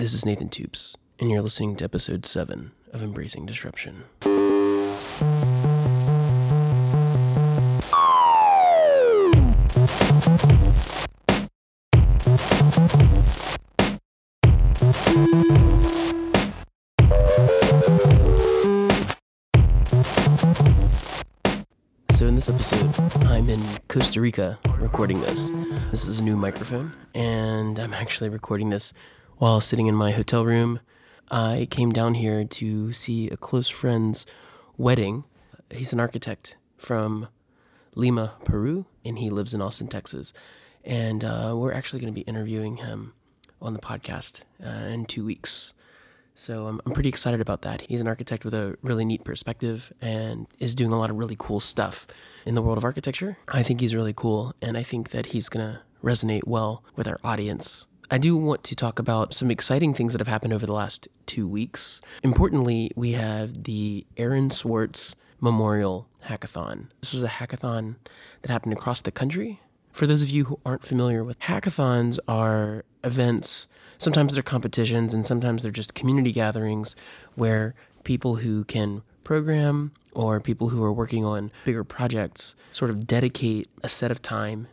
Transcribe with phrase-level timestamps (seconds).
[0.00, 4.04] This is Nathan Toups, and you're listening to episode 7 of Embracing Disruption.
[22.12, 22.94] So, in this episode,
[23.24, 25.50] I'm in Costa Rica recording this.
[25.90, 28.92] This is a new microphone, and I'm actually recording this
[29.38, 30.80] while sitting in my hotel room.
[31.30, 34.26] I came down here to see a close friend's
[34.76, 35.24] wedding.
[35.70, 37.28] He's an architect from
[37.94, 40.32] Lima, Peru, and he lives in Austin, Texas.
[40.84, 43.12] And uh, we're actually going to be interviewing him
[43.60, 45.74] on the podcast uh, in two weeks.
[46.34, 47.82] So I'm, I'm pretty excited about that.
[47.82, 51.36] He's an architect with a really neat perspective and is doing a lot of really
[51.36, 52.06] cool stuff
[52.46, 53.38] in the world of architecture.
[53.48, 57.08] I think he's really cool, and I think that he's going to resonate well with
[57.08, 57.86] our audience.
[58.10, 61.08] I do want to talk about some exciting things that have happened over the last
[61.26, 62.00] two weeks.
[62.22, 66.88] Importantly, we have the Aaron Swartz Memorial Hackathon.
[67.00, 67.96] This was a hackathon
[68.42, 69.60] that happened across the country.
[69.92, 73.66] For those of you who aren't familiar with hackathons are events
[73.98, 76.96] sometimes they're competitions and sometimes they're just community gatherings
[77.34, 83.06] where people who can program or people who are working on bigger projects sort of
[83.06, 84.68] dedicate a set of time.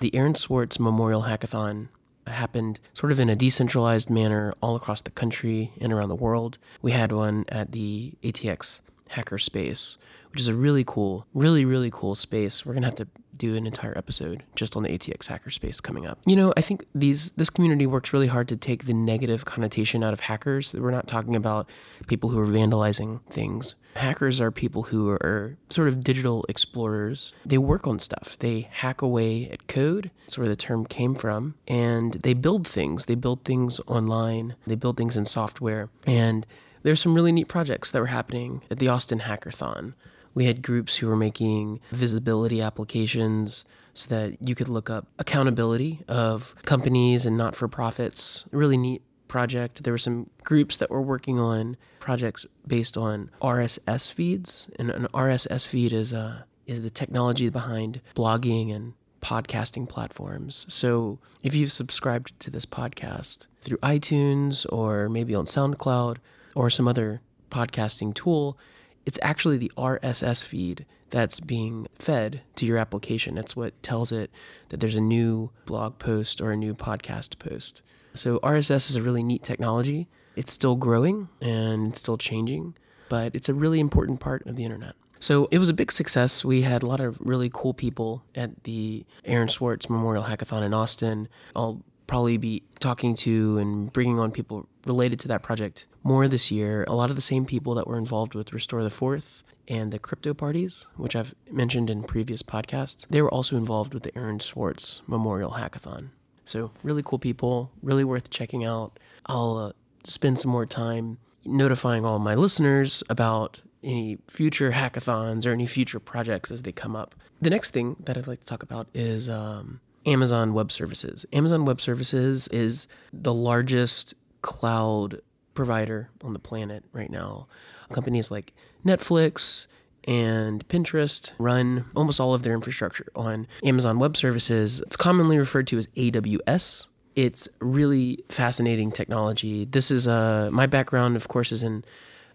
[0.00, 1.88] The Aaron Swartz Memorial Hackathon
[2.26, 6.58] happened sort of in a decentralized manner all across the country and around the world.
[6.80, 9.96] We had one at the ATX Hackerspace,
[10.32, 12.64] which is a really cool, really, really cool space.
[12.64, 16.06] We're going to have to do an entire episode just on the ATX Hackerspace coming
[16.06, 16.18] up.
[16.26, 20.02] You know, I think these this community works really hard to take the negative connotation
[20.02, 20.74] out of hackers.
[20.74, 21.68] We're not talking about
[22.06, 23.74] people who are vandalizing things.
[23.96, 27.34] Hackers are people who are sort of digital explorers.
[27.44, 28.38] They work on stuff.
[28.38, 30.10] They hack away at code.
[30.24, 31.56] That's where the term came from.
[31.68, 33.04] And they build things.
[33.04, 34.56] They build things online.
[34.66, 35.90] They build things in software.
[36.06, 36.46] And
[36.82, 39.94] there's some really neat projects that were happening at the Austin Hackathon.
[40.34, 43.64] We had groups who were making visibility applications
[43.94, 48.44] so that you could look up accountability of companies and not for profits.
[48.50, 49.82] Really neat project.
[49.82, 55.06] There were some groups that were working on projects based on RSS feeds, and an
[55.14, 60.66] RSS feed is uh, is the technology behind blogging and podcasting platforms.
[60.68, 66.16] So if you've subscribed to this podcast through iTunes or maybe on SoundCloud
[66.54, 68.58] or some other podcasting tool,
[69.06, 73.34] it's actually the RSS feed that's being fed to your application.
[73.34, 74.30] That's what tells it
[74.70, 77.82] that there's a new blog post or a new podcast post.
[78.14, 80.08] So, RSS is a really neat technology.
[80.36, 82.74] It's still growing and it's still changing,
[83.08, 84.94] but it's a really important part of the internet.
[85.18, 86.44] So, it was a big success.
[86.44, 90.74] We had a lot of really cool people at the Aaron Swartz Memorial Hackathon in
[90.74, 91.28] Austin.
[91.54, 96.50] I'll probably be talking to and bringing on people related to that project more this
[96.50, 96.84] year.
[96.86, 99.98] A lot of the same people that were involved with Restore the Fourth and the
[99.98, 104.40] crypto parties, which I've mentioned in previous podcasts, they were also involved with the Aaron
[104.40, 106.10] Swartz Memorial Hackathon.
[106.44, 108.98] So, really cool people, really worth checking out.
[109.24, 109.72] I'll uh,
[110.04, 115.98] spend some more time notifying all my listeners about any future hackathons or any future
[115.98, 117.14] projects as they come up.
[117.40, 121.26] The next thing that I'd like to talk about is um, Amazon Web Services.
[121.32, 125.20] Amazon Web Services is the largest cloud
[125.54, 127.46] provider on the planet right now.
[127.92, 128.52] Companies like
[128.84, 129.66] Netflix
[130.04, 134.80] and Pinterest run almost all of their infrastructure on Amazon Web Services.
[134.80, 136.88] It's commonly referred to as AWS.
[137.14, 139.66] It's really fascinating technology.
[139.66, 141.84] This is uh, my background, of course, is in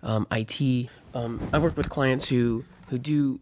[0.03, 0.89] um, IT.
[1.15, 3.39] Um, I work with clients who who do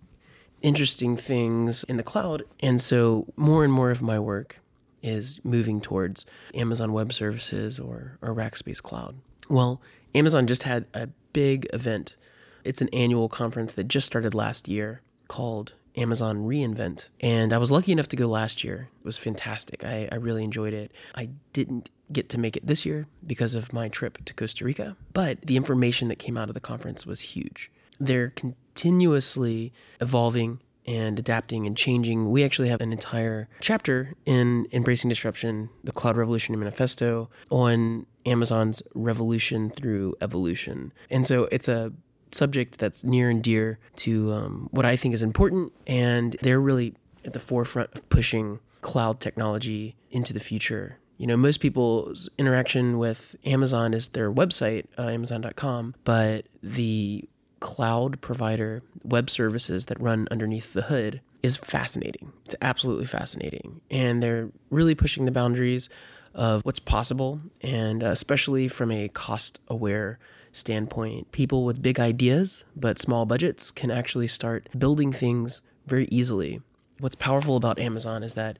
[0.66, 4.60] interesting things in the cloud, and so more and more of my work
[5.04, 9.16] is moving towards Amazon Web Services or, or Rackspace Cloud.
[9.50, 9.80] Well,
[10.16, 12.18] Amazon just had a big event.
[12.64, 17.10] It's an annual conference that just started last year called Amazon reInvent.
[17.22, 18.90] And I was lucky enough to go last year.
[19.00, 19.84] It was fantastic.
[19.84, 20.92] I, I really enjoyed it.
[21.14, 24.96] I didn't get to make it this year because of my trip to Costa Rica,
[25.14, 27.72] but the information that came out of the conference was huge.
[28.00, 28.34] They're
[28.76, 32.30] continuously evolving and adapting and changing.
[32.30, 38.84] We actually have an entire chapter in Embracing Disruption, the Cloud Revolution Manifesto, on Amazon's
[38.94, 40.92] revolution through evolution.
[41.10, 41.94] And so it's a
[42.32, 45.74] subject that's near and dear to um, what I think is important.
[45.88, 46.94] And they're really
[47.24, 51.00] at the forefront of pushing cloud technology into the future.
[51.18, 57.28] You know, most people's interaction with Amazon is their website, uh, Amazon.com, but the
[57.60, 62.34] cloud provider web services that run underneath the hood is fascinating.
[62.46, 63.82] It's absolutely fascinating.
[63.92, 65.90] And they're really pushing the boundaries
[66.34, 70.20] of what's possible, and uh, especially from a cost aware
[70.52, 71.32] standpoint.
[71.32, 76.62] People with big ideas but small budgets can actually start building things very easily.
[77.00, 78.58] What's powerful about Amazon is that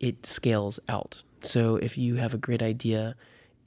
[0.00, 1.22] it scales out.
[1.40, 3.16] So if you have a great idea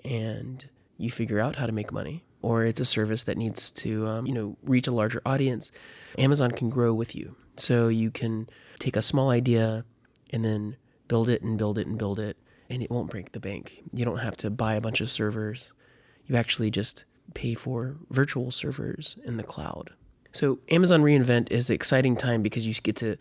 [0.05, 0.67] and
[0.97, 4.25] you figure out how to make money, or it's a service that needs to, um,
[4.25, 5.69] you know, reach a larger audience,
[6.17, 7.35] Amazon can grow with you.
[7.57, 8.47] So you can
[8.79, 9.83] take a small idea
[10.31, 10.77] and then
[11.09, 12.37] build it and build it and build it,
[12.69, 13.83] and it won't break the bank.
[13.91, 15.73] You don't have to buy a bunch of servers.
[16.25, 17.03] You actually just
[17.33, 19.89] pay for virtual servers in the cloud.
[20.31, 23.17] So Amazon reInvent is an exciting time because you get to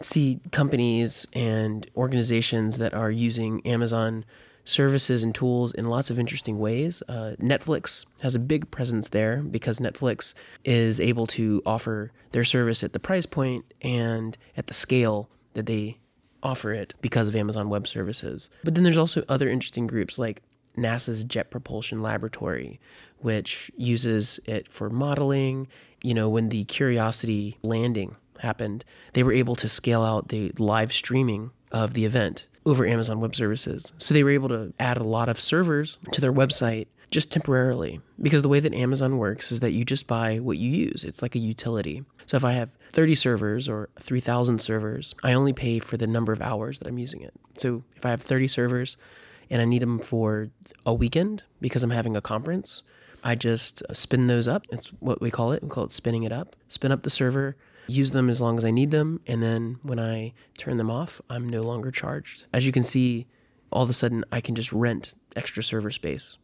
[0.00, 4.24] see companies and organizations that are using Amazon
[4.66, 7.02] services and tools in lots of interesting ways.
[7.08, 10.34] Uh, Netflix has a big presence there because Netflix
[10.64, 15.66] is able to offer their service at the price point and at the scale that
[15.66, 15.98] they
[16.42, 18.50] offer it because of Amazon Web Services.
[18.64, 20.42] But then there's also other interesting groups like
[20.76, 22.78] NASA's Jet Propulsion Laboratory,
[23.18, 25.68] which uses it for modeling.
[26.02, 28.84] You know, when the Curiosity landing happened,
[29.14, 33.34] they were able to scale out the live streaming of the event over Amazon Web
[33.34, 33.92] Services.
[33.98, 38.00] So they were able to add a lot of servers to their website just temporarily
[38.20, 41.04] because the way that Amazon works is that you just buy what you use.
[41.04, 42.04] It's like a utility.
[42.26, 46.32] So if I have 30 servers or 3,000 servers, I only pay for the number
[46.32, 47.34] of hours that I'm using it.
[47.56, 48.96] So if I have 30 servers
[49.48, 50.50] and I need them for
[50.84, 52.82] a weekend because I'm having a conference,
[53.22, 54.66] I just spin those up.
[54.70, 55.62] It's what we call it.
[55.62, 56.56] We call it spinning it up.
[56.68, 59.98] Spin up the server, use them as long as I need them, and then when
[59.98, 62.46] I turn them off, I'm no longer charged.
[62.52, 63.26] As you can see,
[63.70, 66.38] all of a sudden I can just rent extra server space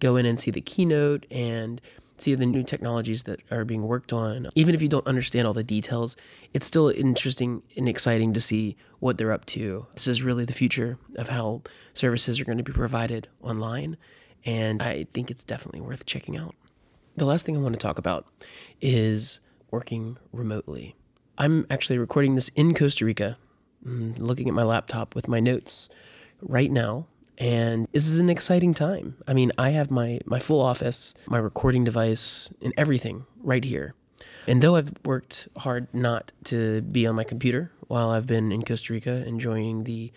[0.00, 1.80] go in and see the keynote and
[2.16, 4.48] see the new technologies that are being worked on.
[4.56, 6.16] Even if you don't understand all the details,
[6.52, 9.86] it's still interesting and exciting to see what they're up to.
[9.94, 11.62] This is really the future of how
[11.94, 13.96] services are going to be provided online
[14.44, 16.54] and I think it's definitely worth checking out.
[17.16, 18.26] The last thing I want to talk about
[18.80, 19.40] is
[19.70, 20.94] working remotely.
[21.36, 23.36] I'm actually recording this in Costa Rica,
[23.84, 25.88] mm, looking at my laptop with my notes
[26.40, 27.06] right now.
[27.38, 29.16] And this is an exciting time.
[29.26, 33.94] I mean, I have my, my full office, my recording device, and everything right here.
[34.48, 38.62] And though I've worked hard not to be on my computer while I've been in
[38.62, 40.12] Costa Rica enjoying the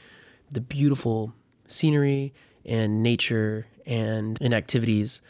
[0.49, 1.33] the beautiful
[1.67, 2.33] scenery
[2.65, 5.21] and nature and in activities,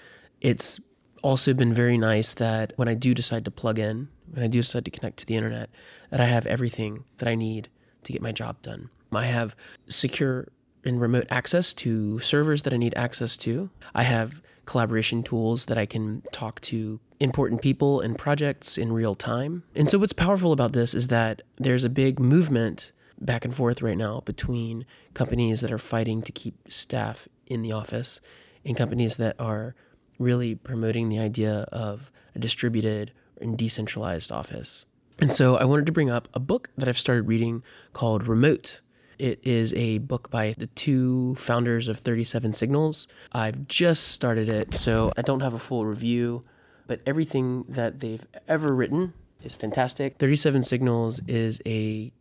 [0.41, 0.79] it's
[1.23, 4.59] also been very nice that when I do decide to plug in, when I do
[4.59, 5.69] decide to connect to the internet,
[6.09, 7.69] that I have everything that I need
[8.03, 8.89] to get my job done.
[9.13, 9.55] I have
[9.87, 10.47] secure
[10.83, 13.69] and remote access to servers that I need access to.
[13.93, 19.15] I have collaboration tools that I can talk to important people and projects in real
[19.15, 19.63] time.
[19.75, 22.91] And so, what's powerful about this is that there's a big movement
[23.21, 27.71] back and forth right now between companies that are fighting to keep staff in the
[27.71, 28.19] office
[28.65, 29.75] and companies that are
[30.19, 34.85] really promoting the idea of a distributed and decentralized office.
[35.19, 37.63] And so I wanted to bring up a book that I've started reading
[37.93, 38.81] called Remote.
[39.19, 43.07] It is a book by the two founders of 37 Signals.
[43.31, 46.43] I've just started it, so I don't have a full review,
[46.87, 49.13] but everything that they've ever written
[49.43, 50.17] is fantastic.
[50.17, 52.11] 37 Signals is a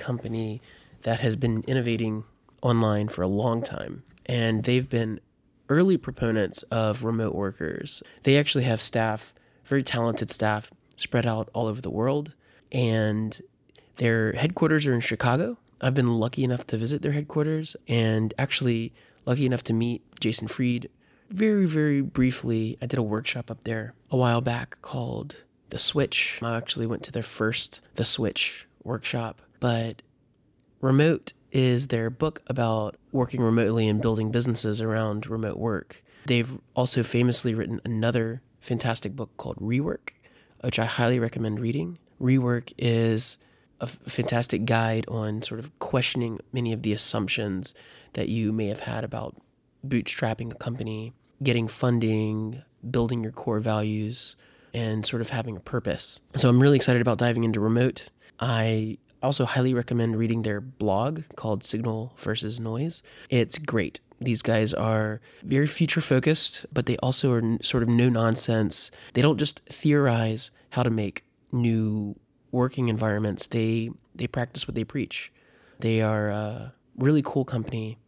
[0.00, 0.60] company
[1.02, 2.24] that has been innovating
[2.62, 5.20] online for a long time, and they've been
[5.68, 8.02] early proponents of remote workers.
[8.24, 9.32] They actually have staff,
[9.64, 12.34] very talented staff, spread out all over the world,
[12.72, 13.40] and
[13.96, 15.58] their headquarters are in Chicago.
[15.80, 18.92] I've been lucky enough to visit their headquarters and actually
[19.24, 20.88] lucky enough to meet Jason Fried
[21.30, 22.76] very, very briefly.
[22.82, 25.36] I did a workshop up there a while back called
[25.70, 26.40] The Switch.
[26.42, 30.02] I actually went to their first The Switch workshop but
[30.80, 36.02] Remote is their book about working remotely and building businesses around remote work.
[36.26, 40.12] They've also famously written another fantastic book called Rework,
[40.62, 41.98] which I highly recommend reading.
[42.20, 43.36] Rework is
[43.80, 47.74] a fantastic guide on sort of questioning many of the assumptions
[48.12, 49.36] that you may have had about
[49.86, 51.12] bootstrapping a company,
[51.42, 54.36] getting funding, building your core values,
[54.72, 56.20] and sort of having a purpose.
[56.36, 58.08] So I'm really excited about diving into remote.
[58.38, 63.02] I Also highly recommend reading their blog called Signal versus Noise.
[63.28, 64.00] It's great.
[64.20, 68.90] These guys are very future focused, but they also are sort of no nonsense.
[69.14, 72.16] They don't just theorize how to make new
[72.50, 73.46] working environments.
[73.46, 75.32] They they practice what they preach.
[75.78, 77.98] They are a really cool company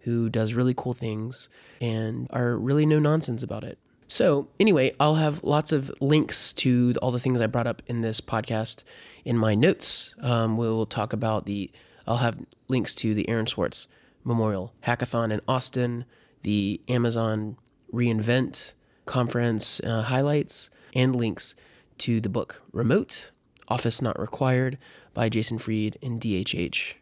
[0.00, 1.48] who does really cool things
[1.80, 3.78] and are really no nonsense about it.
[4.06, 8.02] So, anyway, I'll have lots of links to all the things I brought up in
[8.02, 8.84] this podcast
[9.24, 10.14] in my notes.
[10.20, 11.70] Um, we'll talk about the,
[12.06, 13.88] I'll have links to the Aaron Swartz
[14.22, 16.04] Memorial Hackathon in Austin,
[16.42, 17.56] the Amazon
[17.92, 18.74] reInvent
[19.06, 21.54] conference uh, highlights, and links
[21.98, 23.30] to the book Remote
[23.68, 24.78] Office Not Required
[25.14, 26.94] by Jason Fried and DHH,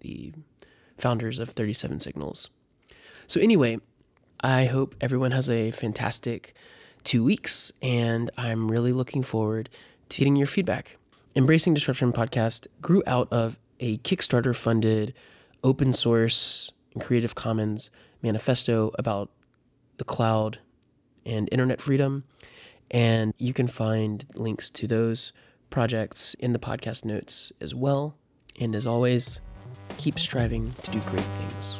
[0.00, 0.32] the
[0.96, 2.48] founders of 37 Signals.
[3.26, 3.78] So, anyway,
[4.40, 6.54] I hope everyone has a fantastic
[7.04, 9.68] two weeks, and I'm really looking forward
[10.10, 10.98] to getting your feedback.
[11.34, 15.14] Embracing Disruption podcast grew out of a Kickstarter funded
[15.62, 17.90] open source and Creative Commons
[18.22, 19.30] manifesto about
[19.98, 20.58] the cloud
[21.24, 22.24] and internet freedom.
[22.90, 25.32] And you can find links to those
[25.70, 28.16] projects in the podcast notes as well.
[28.60, 29.40] And as always,
[29.98, 31.78] keep striving to do great things.